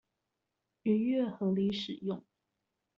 [0.81, 2.25] 逾越合理使用